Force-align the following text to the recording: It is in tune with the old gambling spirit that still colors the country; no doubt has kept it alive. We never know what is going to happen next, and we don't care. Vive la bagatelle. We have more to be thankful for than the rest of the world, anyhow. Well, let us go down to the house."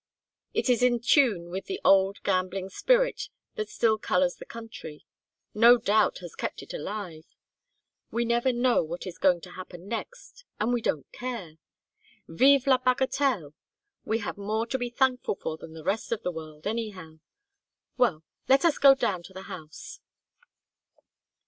It 0.55 0.67
is 0.67 0.81
in 0.81 0.99
tune 0.99 1.51
with 1.51 1.65
the 1.65 1.79
old 1.85 2.23
gambling 2.23 2.69
spirit 2.69 3.29
that 3.53 3.69
still 3.69 3.99
colors 3.99 4.33
the 4.37 4.47
country; 4.47 5.05
no 5.53 5.77
doubt 5.77 6.17
has 6.21 6.33
kept 6.33 6.63
it 6.63 6.73
alive. 6.73 7.35
We 8.09 8.25
never 8.25 8.51
know 8.51 8.83
what 8.83 9.05
is 9.05 9.19
going 9.19 9.41
to 9.41 9.51
happen 9.51 9.87
next, 9.87 10.43
and 10.59 10.73
we 10.73 10.81
don't 10.81 11.05
care. 11.11 11.57
Vive 12.27 12.65
la 12.65 12.79
bagatelle. 12.79 13.53
We 14.03 14.17
have 14.17 14.39
more 14.39 14.65
to 14.65 14.79
be 14.79 14.89
thankful 14.89 15.35
for 15.35 15.55
than 15.55 15.73
the 15.75 15.83
rest 15.83 16.11
of 16.11 16.23
the 16.23 16.31
world, 16.31 16.65
anyhow. 16.65 17.19
Well, 17.95 18.23
let 18.49 18.65
us 18.65 18.79
go 18.79 18.95
down 18.95 19.21
to 19.21 19.33
the 19.33 19.43
house." 19.53 19.99